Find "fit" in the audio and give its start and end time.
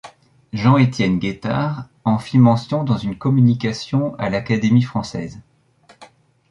2.17-2.39